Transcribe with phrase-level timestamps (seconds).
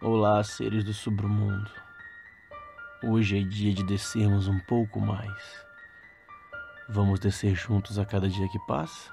[0.00, 1.68] Olá, seres do submundo.
[3.02, 5.66] Hoje é dia de descermos um pouco mais.
[6.88, 9.12] Vamos descer juntos a cada dia que passa?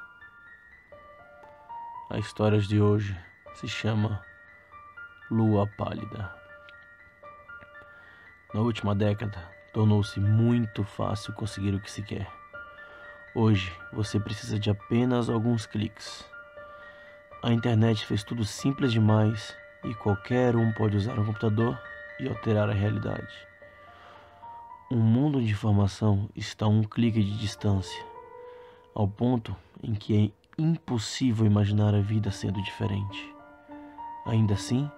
[2.12, 3.18] A história de hoje
[3.56, 4.22] se chama
[5.32, 6.32] Lua Pálida.
[8.54, 9.44] Na última década,
[9.74, 12.32] tornou-se muito fácil conseguir o que se quer.
[13.34, 16.24] Hoje, você precisa de apenas alguns cliques.
[17.42, 21.80] A internet fez tudo simples demais e qualquer um pode usar um computador
[22.20, 23.34] e alterar a realidade.
[24.92, 28.04] Um mundo de informação está a um clique de distância,
[28.94, 33.34] ao ponto em que é impossível imaginar a vida sendo diferente.
[34.26, 34.90] Ainda assim,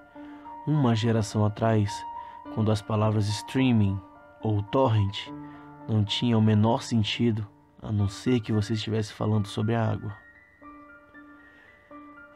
[0.65, 2.05] uma geração atrás,
[2.53, 3.99] quando as palavras streaming
[4.41, 5.29] ou torrent
[5.87, 7.47] não tinham o menor sentido,
[7.81, 10.26] a não ser que você estivesse falando sobre a água.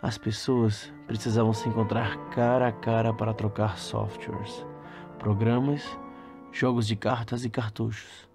[0.02, 4.66] As pessoas precisavam se encontrar cara a cara para trocar softwares,
[5.20, 5.96] programas,
[6.52, 8.28] jogos de cartas e cartuchos.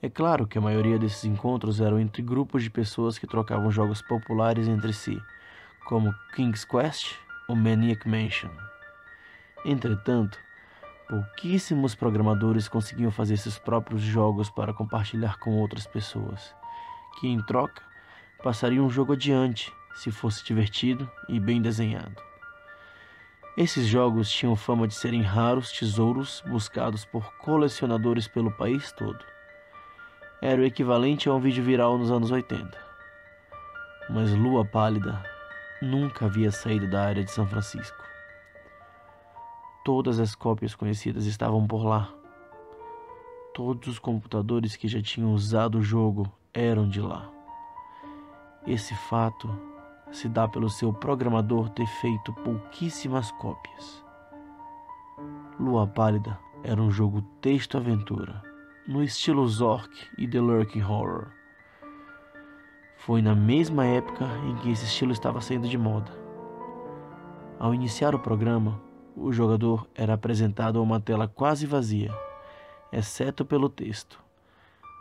[0.00, 4.02] É claro que a maioria desses encontros eram entre grupos de pessoas que trocavam jogos
[4.02, 5.20] populares entre si,
[5.88, 7.16] como King's Quest
[7.48, 8.50] ou Maniac Mansion.
[9.64, 10.38] Entretanto,
[11.08, 16.54] pouquíssimos programadores conseguiam fazer seus próprios jogos para compartilhar com outras pessoas,
[17.18, 17.82] que em troca
[18.44, 22.14] passariam o jogo adiante se fosse divertido e bem desenhado.
[23.56, 29.24] Esses jogos tinham fama de serem raros tesouros buscados por colecionadores pelo país todo.
[30.42, 32.76] Era o equivalente a um vídeo viral nos anos 80.
[34.10, 35.24] Mas Lua Pálida
[35.80, 37.96] nunca havia saído da área de São Francisco.
[39.84, 42.12] Todas as cópias conhecidas estavam por lá.
[43.54, 47.30] Todos os computadores que já tinham usado o jogo eram de lá.
[48.66, 49.48] Esse fato
[50.14, 54.04] se dá pelo seu programador ter feito pouquíssimas cópias.
[55.58, 58.40] Lua Pálida era um jogo texto-aventura,
[58.86, 61.26] no estilo Zork e The Lurking Horror.
[62.98, 66.12] Foi na mesma época em que esse estilo estava saindo de moda.
[67.58, 68.80] Ao iniciar o programa,
[69.16, 72.12] o jogador era apresentado a uma tela quase vazia,
[72.92, 74.22] exceto pelo texto.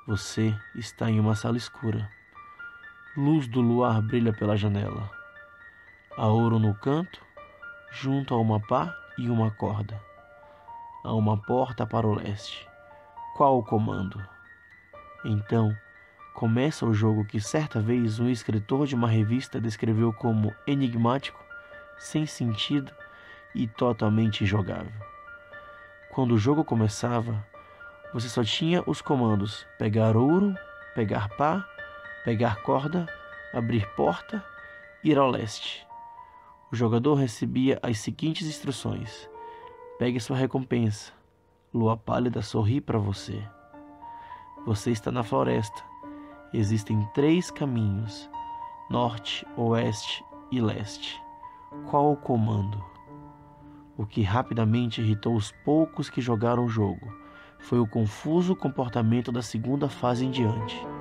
[0.08, 2.10] Você está em uma sala escura.
[3.16, 5.08] Luz do luar brilha pela janela.
[6.18, 7.22] Há ouro no canto,
[7.92, 10.02] junto a uma pá e uma corda.
[11.04, 12.68] Há uma porta para o leste.
[13.38, 14.20] Qual o comando?
[15.24, 15.78] Então,
[16.34, 21.40] começa o jogo que certa vez um escritor de uma revista descreveu como enigmático,
[22.00, 22.92] sem sentido
[23.54, 24.92] e totalmente injogável.
[26.10, 27.46] Quando o jogo começava,
[28.12, 30.56] você só tinha os comandos pegar ouro,
[30.96, 31.64] pegar pá
[32.24, 33.08] pegar corda,
[33.54, 34.44] abrir porta,
[35.04, 35.86] ir ao leste.
[36.72, 39.30] O jogador recebia as seguintes instruções:
[40.00, 41.12] pegue sua recompensa.
[41.74, 43.42] Lua pálida sorri para você.
[44.66, 45.84] Você está na floresta.
[46.54, 48.30] Existem três caminhos:
[48.90, 51.22] norte, oeste e leste.
[51.90, 52.84] Qual o comando?
[53.98, 57.14] O que rapidamente irritou os poucos que jogaram o jogo
[57.60, 60.93] foi o confuso comportamento da segunda fase em diante.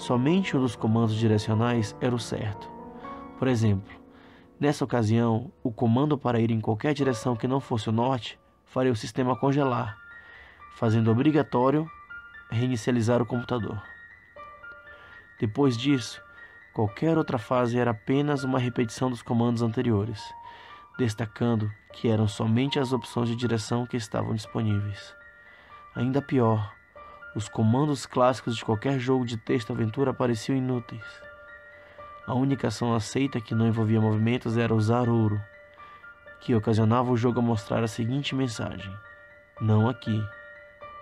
[0.00, 2.66] Somente um dos comandos direcionais era o certo.
[3.38, 3.92] Por exemplo,
[4.58, 8.90] nessa ocasião, o comando para ir em qualquer direção que não fosse o norte faria
[8.90, 9.98] o sistema congelar,
[10.74, 11.86] fazendo obrigatório
[12.50, 13.78] reinicializar o computador.
[15.38, 16.22] Depois disso,
[16.72, 20.22] qualquer outra fase era apenas uma repetição dos comandos anteriores,
[20.96, 25.14] destacando que eram somente as opções de direção que estavam disponíveis.
[25.94, 26.79] Ainda pior,
[27.34, 31.04] os comandos clássicos de qualquer jogo de texto-aventura pareciam inúteis.
[32.26, 35.40] A única ação aceita que não envolvia movimentos era usar ouro,
[36.40, 38.92] que ocasionava o jogo a mostrar a seguinte mensagem:
[39.60, 40.22] Não aqui.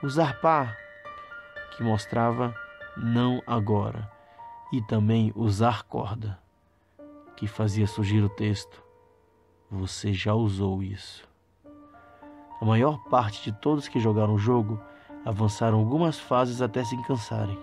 [0.02, 0.76] Usar pá,
[1.76, 2.54] que mostrava
[2.96, 4.10] não agora.
[4.72, 6.38] E também usar corda,
[7.36, 8.82] que fazia surgir o texto:
[9.70, 11.26] Você já usou isso.
[12.60, 14.80] A maior parte de todos que jogaram o jogo
[15.24, 17.58] avançaram algumas fases até se cansarem,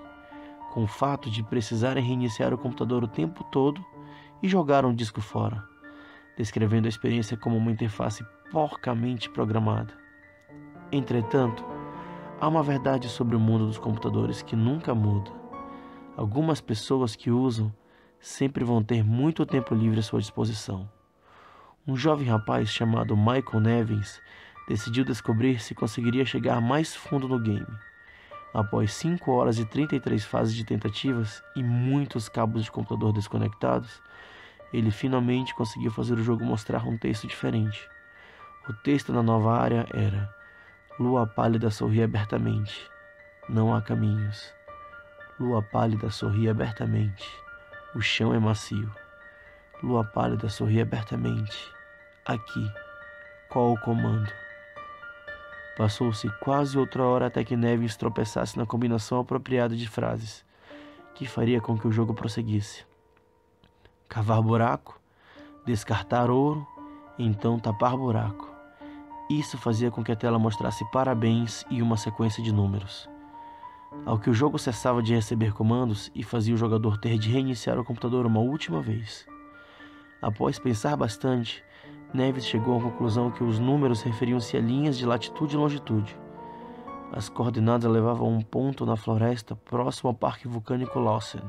[0.73, 3.83] com o fato de precisarem reiniciar o computador o tempo todo
[4.41, 5.63] e jogaram o disco fora,
[6.37, 9.93] descrevendo a experiência como uma interface porcamente programada.
[10.91, 11.65] Entretanto,
[12.39, 15.31] há uma verdade sobre o mundo dos computadores que nunca muda.
[16.15, 17.73] Algumas pessoas que usam
[18.19, 20.89] sempre vão ter muito tempo livre à sua disposição.
[21.87, 24.21] Um jovem rapaz chamado Michael Nevins
[24.67, 27.67] decidiu descobrir se conseguiria chegar mais fundo no game.
[28.53, 34.01] Após 5 horas e 33 fases de tentativas e muitos cabos de computador desconectados,
[34.71, 37.87] ele finalmente conseguiu fazer o jogo mostrar um texto diferente.
[38.67, 40.33] O texto na nova área era:
[40.97, 42.89] Lua pálida sorri abertamente.
[43.49, 44.53] Não há caminhos.
[45.39, 47.29] Lua pálida sorri abertamente.
[47.93, 48.89] O chão é macio.
[49.83, 51.69] Lua pálida sorri abertamente.
[52.25, 52.71] Aqui.
[53.49, 54.44] Qual o comando?
[55.77, 60.45] Passou-se quase outra hora até que Neves tropeçasse na combinação apropriada de frases,
[61.13, 62.85] que faria com que o jogo prosseguisse.
[64.07, 64.99] Cavar buraco,
[65.65, 66.65] descartar ouro,
[67.19, 68.49] então tapar buraco.
[69.29, 73.09] Isso fazia com que a tela mostrasse parabéns e uma sequência de números.
[74.05, 77.79] Ao que o jogo cessava de receber comandos e fazia o jogador ter de reiniciar
[77.79, 79.25] o computador uma última vez.
[80.21, 81.63] Após pensar bastante,
[82.15, 86.17] Neves chegou à conclusão que os números referiam-se a linhas de latitude e longitude.
[87.11, 91.41] As coordenadas levavam a um ponto na floresta próximo ao Parque Vulcânico Lawson.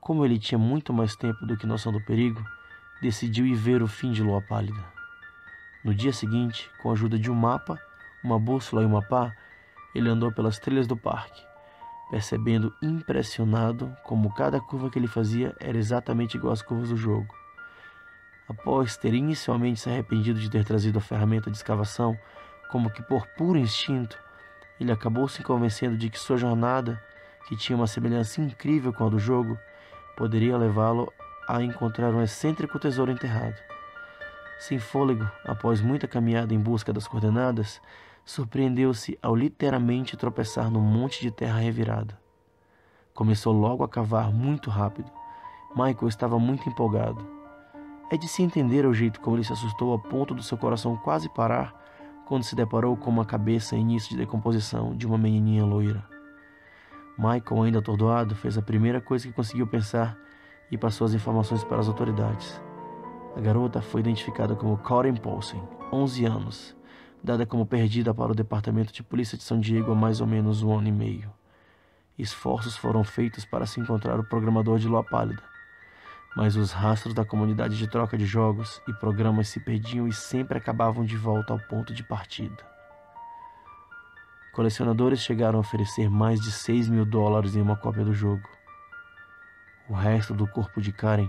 [0.00, 2.40] Como ele tinha muito mais tempo do que noção do perigo,
[3.02, 4.84] decidiu ir ver o fim de Lua Pálida.
[5.84, 7.76] No dia seguinte, com a ajuda de um mapa,
[8.22, 9.34] uma bússola e uma pá,
[9.92, 11.42] ele andou pelas trilhas do parque,
[12.10, 17.43] percebendo impressionado como cada curva que ele fazia era exatamente igual às curvas do jogo.
[18.48, 22.16] Após ter inicialmente se arrependido de ter trazido a ferramenta de escavação,
[22.70, 24.18] como que por puro instinto,
[24.78, 27.00] ele acabou se convencendo de que sua jornada,
[27.48, 29.58] que tinha uma semelhança incrível com a do jogo,
[30.16, 31.12] poderia levá-lo
[31.48, 33.56] a encontrar um excêntrico tesouro enterrado.
[34.58, 37.80] Sem fôlego, após muita caminhada em busca das coordenadas,
[38.24, 42.18] surpreendeu-se ao literalmente tropeçar num monte de terra revirada.
[43.12, 45.10] Começou logo a cavar muito rápido.
[45.76, 47.43] Michael estava muito empolgado.
[48.14, 50.96] É de se entender o jeito como ele se assustou a ponto do seu coração
[50.96, 51.74] quase parar
[52.28, 56.08] quando se deparou com uma cabeça em início de decomposição de uma menininha loira.
[57.18, 60.16] Michael, ainda atordoado, fez a primeira coisa que conseguiu pensar
[60.70, 62.62] e passou as informações para as autoridades.
[63.36, 65.60] A garota foi identificada como Corin Paulsen,
[65.92, 66.76] 11 anos,
[67.20, 70.62] dada como perdida para o Departamento de Polícia de São Diego há mais ou menos
[70.62, 71.32] um ano e meio.
[72.16, 75.42] Esforços foram feitos para se encontrar o programador de Lua Pálida,
[76.34, 80.58] mas os rastros da comunidade de troca de jogos e programas se perdiam e sempre
[80.58, 82.64] acabavam de volta ao ponto de partida.
[84.52, 88.48] Colecionadores chegaram a oferecer mais de 6 mil dólares em uma cópia do jogo.
[89.88, 91.28] O resto do corpo de Karen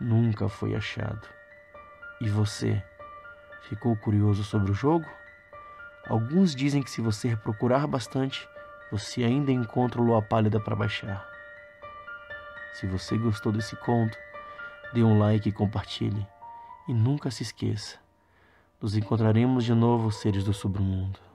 [0.00, 1.26] nunca foi achado.
[2.20, 2.82] E você
[3.68, 5.06] ficou curioso sobre o jogo?
[6.08, 8.48] Alguns dizem que se você procurar bastante,
[8.90, 11.26] você ainda encontra o Lua Pálida para baixar.
[12.74, 14.16] Se você gostou desse conto,
[14.92, 16.26] dê um like e compartilhe.
[16.88, 17.98] E nunca se esqueça,
[18.80, 21.27] nos encontraremos de novo, seres do submundo.